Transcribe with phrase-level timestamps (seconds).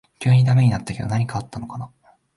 [0.17, 1.91] 急にダメになったけど何かあったのかな